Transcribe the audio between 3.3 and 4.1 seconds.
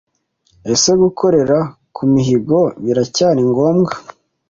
ngombwa?